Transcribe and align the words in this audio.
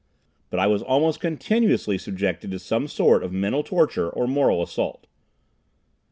But 0.49 0.59
I 0.59 0.65
was 0.65 0.81
almost 0.81 1.19
continuously 1.19 1.95
subjected 1.99 2.49
to 2.49 2.57
some 2.57 2.87
form 2.87 3.21
of 3.21 3.31
mental 3.31 3.61
torture 3.61 4.09
or 4.09 4.25
moral 4.27 4.63
assault. 4.63 5.05